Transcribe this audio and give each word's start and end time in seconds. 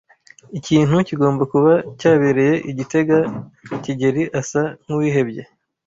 Ikintu 0.59 0.95
kigomba 1.07 1.43
kuba 1.53 1.71
cyabereye 1.99 2.55
i 2.69 2.71
gitega. 2.77 3.17
kigeli 3.83 4.23
asa 4.39 4.61
nkuwihebye. 4.83 5.41